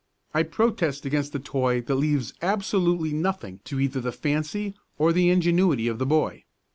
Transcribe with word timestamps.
I 0.33 0.41
protest 0.41 1.05
against 1.05 1.31
the 1.31 1.37
toy 1.37 1.81
that 1.81 1.93
leaves 1.93 2.33
absolutely 2.41 3.13
nothing 3.13 3.59
to 3.65 3.79
either 3.79 4.01
the 4.01 4.11
fancy 4.11 4.73
or 4.97 5.13
the 5.13 5.29
ingenuity 5.29 5.87
of 5.87 5.99
the 5.99 6.07
boy. 6.07 6.45